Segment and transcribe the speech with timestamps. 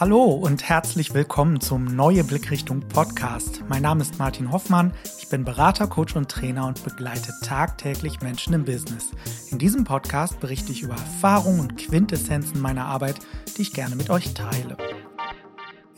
[0.00, 3.62] Hallo und herzlich willkommen zum Neue Blickrichtung Podcast.
[3.68, 4.94] Mein Name ist Martin Hoffmann.
[5.18, 9.10] Ich bin Berater, Coach und Trainer und begleite tagtäglich Menschen im Business.
[9.50, 13.16] In diesem Podcast berichte ich über Erfahrungen und Quintessenzen meiner Arbeit,
[13.58, 14.78] die ich gerne mit euch teile.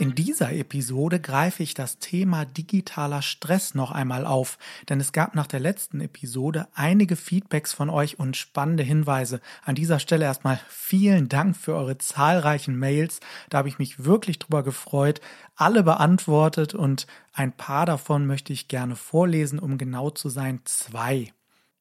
[0.03, 4.59] In dieser Episode greife ich das Thema digitaler Stress noch einmal auf,
[4.89, 9.41] denn es gab nach der letzten Episode einige Feedbacks von euch und spannende Hinweise.
[9.63, 13.21] An dieser Stelle erstmal vielen Dank für eure zahlreichen Mails.
[13.49, 15.21] Da habe ich mich wirklich drüber gefreut,
[15.55, 21.33] alle beantwortet und ein paar davon möchte ich gerne vorlesen, um genau zu sein, zwei.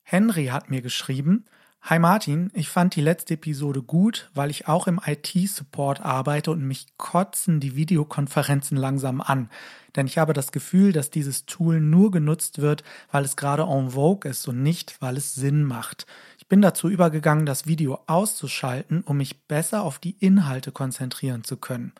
[0.03, 1.45] Henry hat mir geschrieben,
[1.83, 6.61] Hi Martin, ich fand die letzte Episode gut, weil ich auch im IT-Support arbeite und
[6.61, 9.49] mich kotzen die Videokonferenzen langsam an.
[9.95, 13.89] Denn ich habe das Gefühl, dass dieses Tool nur genutzt wird, weil es gerade en
[13.89, 16.05] vogue ist und nicht, weil es Sinn macht.
[16.37, 21.57] Ich bin dazu übergegangen, das Video auszuschalten, um mich besser auf die Inhalte konzentrieren zu
[21.57, 21.93] können.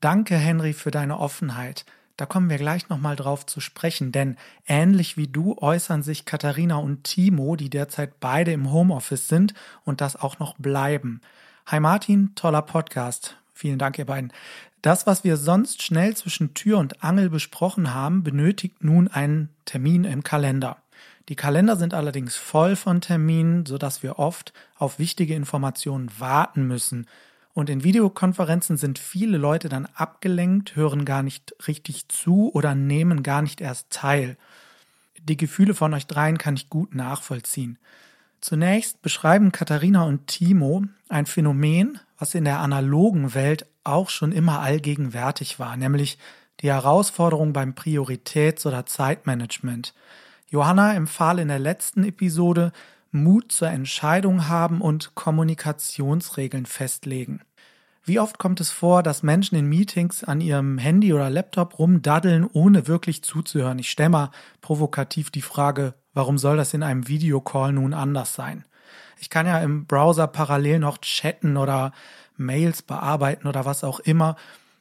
[0.00, 1.86] Danke, Henry, für deine Offenheit.
[2.16, 4.36] Da kommen wir gleich nochmal drauf zu sprechen, denn
[4.66, 9.52] ähnlich wie du äußern sich Katharina und Timo, die derzeit beide im Homeoffice sind
[9.84, 11.20] und das auch noch bleiben.
[11.66, 13.36] Hi Martin, toller Podcast.
[13.52, 14.32] Vielen Dank, ihr beiden.
[14.80, 20.04] Das, was wir sonst schnell zwischen Tür und Angel besprochen haben, benötigt nun einen Termin
[20.04, 20.78] im Kalender.
[21.28, 27.08] Die Kalender sind allerdings voll von Terminen, sodass wir oft auf wichtige Informationen warten müssen.
[27.56, 33.22] Und in Videokonferenzen sind viele Leute dann abgelenkt, hören gar nicht richtig zu oder nehmen
[33.22, 34.36] gar nicht erst teil.
[35.22, 37.78] Die Gefühle von euch dreien kann ich gut nachvollziehen.
[38.42, 44.60] Zunächst beschreiben Katharina und Timo ein Phänomen, was in der analogen Welt auch schon immer
[44.60, 46.18] allgegenwärtig war, nämlich
[46.60, 49.94] die Herausforderung beim Prioritäts- oder Zeitmanagement.
[50.50, 52.72] Johanna empfahl in der letzten Episode,
[53.22, 57.40] Mut zur Entscheidung haben und Kommunikationsregeln festlegen.
[58.04, 62.48] Wie oft kommt es vor, dass Menschen in Meetings an ihrem Handy oder Laptop rumdaddeln,
[62.52, 63.80] ohne wirklich zuzuhören?
[63.80, 64.30] Ich stelle mal
[64.60, 68.64] provokativ die Frage, warum soll das in einem Videocall nun anders sein?
[69.18, 71.92] Ich kann ja im Browser parallel noch chatten oder
[72.36, 74.36] Mails bearbeiten oder was auch immer.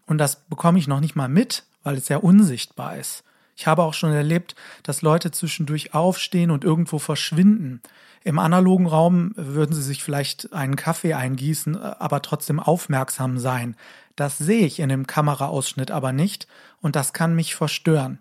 [0.05, 3.23] Und das bekomme ich noch nicht mal mit, weil es ja unsichtbar ist.
[3.55, 7.81] Ich habe auch schon erlebt, dass Leute zwischendurch aufstehen und irgendwo verschwinden.
[8.23, 13.75] Im analogen Raum würden sie sich vielleicht einen Kaffee eingießen, aber trotzdem aufmerksam sein.
[14.16, 16.47] Das sehe ich in dem Kameraausschnitt aber nicht
[16.81, 18.19] und das kann mich verstören.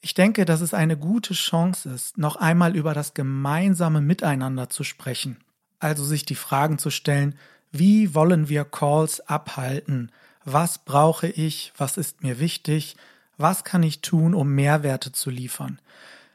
[0.00, 4.84] Ich denke, dass es eine gute Chance ist, noch einmal über das gemeinsame Miteinander zu
[4.84, 5.38] sprechen.
[5.78, 7.38] Also sich die Fragen zu stellen,
[7.72, 10.10] wie wollen wir Calls abhalten?
[10.44, 11.72] Was brauche ich?
[11.76, 12.96] Was ist mir wichtig?
[13.36, 15.80] Was kann ich tun, um Mehrwerte zu liefern?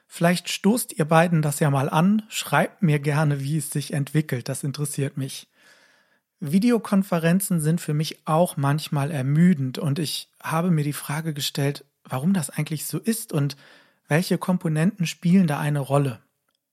[0.07, 4.49] Vielleicht stoßt ihr beiden das ja mal an, schreibt mir gerne, wie es sich entwickelt,
[4.49, 5.47] das interessiert mich.
[6.41, 12.33] Videokonferenzen sind für mich auch manchmal ermüdend und ich habe mir die Frage gestellt, warum
[12.33, 13.55] das eigentlich so ist und
[14.07, 16.19] welche Komponenten spielen da eine Rolle.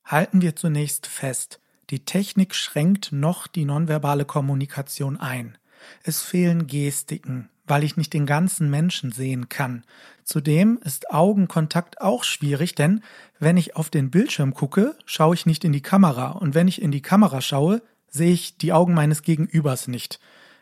[0.05, 5.57] Halten wir zunächst fest, die Technik schränkt noch die nonverbale Kommunikation ein.
[6.03, 9.85] Es fehlen Gestiken, weil ich nicht den ganzen Menschen sehen kann.
[10.25, 13.03] Zudem ist Augenkontakt auch schwierig, denn
[13.39, 16.83] wenn ich auf den Bildschirm gucke, schaue ich nicht in die Kamera und wenn ich
[16.83, 20.21] in die Kamera schaue, sehe ich die Augen meines Gegenübers nicht.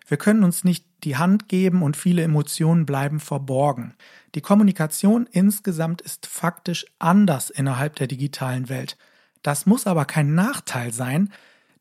[0.09, 3.95] Wir können uns nicht die Hand geben und viele Emotionen bleiben verborgen.
[4.35, 8.97] Die Kommunikation insgesamt ist faktisch anders innerhalb der digitalen Welt.
[9.43, 11.33] Das muss aber kein Nachteil sein,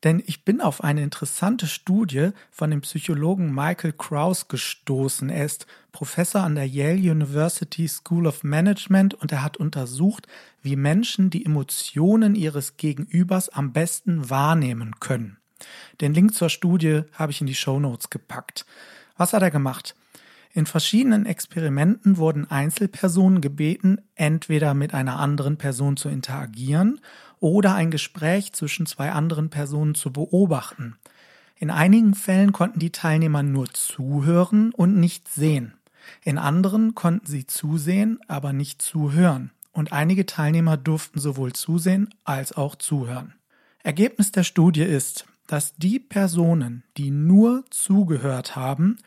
[0.04, 5.30] denn ich bin auf eine interessante Studie von dem Psychologen Michael Krauss gestoßen.
[5.30, 10.26] Er ist Professor an der Yale University School of Management und er hat untersucht,
[10.62, 15.38] wie Menschen die Emotionen ihres Gegenübers am besten wahrnehmen können.
[16.00, 18.66] Den Link zur Studie habe ich in die Show Notes gepackt.
[19.16, 19.94] Was hat er gemacht?
[20.52, 27.00] In verschiedenen Experimenten wurden Einzelpersonen gebeten, entweder mit einer anderen Person zu interagieren
[27.40, 30.96] oder ein Gespräch zwischen zwei anderen Personen zu beobachten.
[31.58, 35.74] In einigen Fällen konnten die Teilnehmer nur zuhören und nicht sehen.
[36.22, 39.50] In anderen konnten sie zusehen, aber nicht zuhören.
[39.72, 43.34] Und einige Teilnehmer durften sowohl zusehen als auch zuhören.
[43.82, 48.98] Ergebnis der Studie ist, dass die Personen, die nur zugehört haben,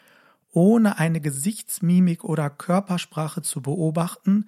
[0.51, 4.45] ohne eine Gesichtsmimik oder Körpersprache zu beobachten,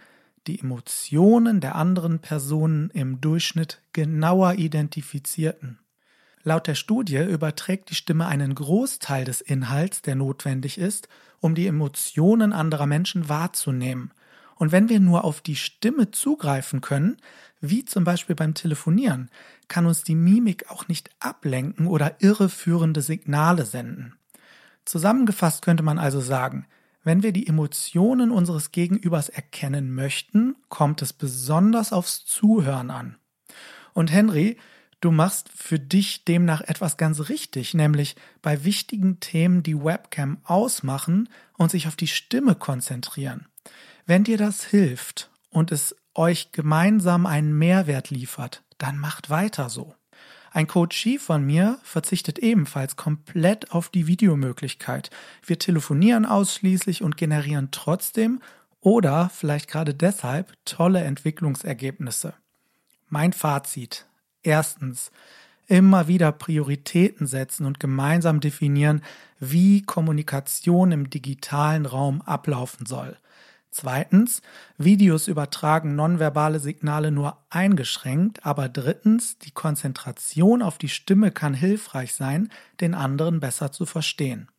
[0.47, 5.79] die Emotionen der anderen Personen im Durchschnitt genauer identifizierten.
[6.43, 11.07] Laut der Studie überträgt die Stimme einen Großteil des Inhalts, der notwendig ist,
[11.39, 14.11] um die Emotionen anderer Menschen wahrzunehmen.
[14.55, 17.17] Und wenn wir nur auf die Stimme zugreifen können,
[17.59, 19.29] wie zum Beispiel beim Telefonieren,
[19.67, 24.15] kann uns die Mimik auch nicht ablenken oder irreführende Signale senden.
[24.85, 26.65] Zusammengefasst könnte man also sagen,
[27.03, 33.17] Wenn wir die Emotionen unseres Gegenübers erkennen möchten, kommt es besonders aufs Zuhören an.
[33.93, 34.57] Und Henry,
[34.99, 41.27] du machst für dich demnach etwas ganz richtig, nämlich bei wichtigen Themen die Webcam ausmachen
[41.57, 43.47] und sich auf die Stimme konzentrieren.
[44.05, 49.95] Wenn dir das hilft und es euch gemeinsam einen Mehrwert liefert, dann macht weiter so.
[50.53, 55.09] Ein Coachie von mir verzichtet ebenfalls komplett auf die Videomöglichkeit.
[55.45, 58.41] Wir telefonieren ausschließlich und generieren trotzdem
[58.81, 62.33] oder vielleicht gerade deshalb tolle Entwicklungsergebnisse.
[63.07, 64.05] Mein Fazit.
[64.43, 65.11] Erstens,
[65.67, 69.01] immer wieder Prioritäten setzen und gemeinsam definieren,
[69.39, 73.17] wie Kommunikation im digitalen Raum ablaufen soll.
[73.71, 74.41] Zweitens,
[74.77, 82.13] Videos übertragen nonverbale Signale nur eingeschränkt, aber drittens, die Konzentration auf die Stimme kann hilfreich
[82.13, 82.49] sein,
[82.81, 84.49] den anderen besser zu verstehen.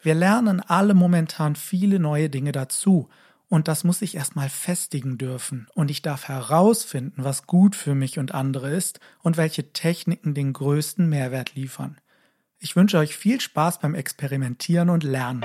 [0.00, 3.08] Wir lernen alle momentan viele neue Dinge dazu,
[3.48, 8.20] und das muss ich erstmal festigen dürfen, und ich darf herausfinden, was gut für mich
[8.20, 11.98] und andere ist und welche Techniken den größten Mehrwert liefern.
[12.60, 15.44] Ich wünsche euch viel Spaß beim Experimentieren und Lernen.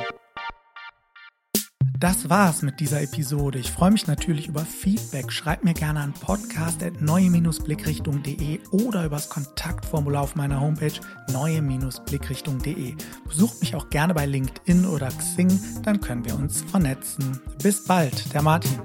[2.03, 3.59] Das war's mit dieser Episode.
[3.59, 5.31] Ich freue mich natürlich über Feedback.
[5.31, 10.99] Schreibt mir gerne an podcast.neue-blickrichtung.de oder übers Kontaktformular auf meiner Homepage
[11.31, 12.95] neue-blickrichtung.de.
[13.25, 17.39] Besucht mich auch gerne bei LinkedIn oder Xing, dann können wir uns vernetzen.
[17.63, 18.81] Bis bald, der Martin.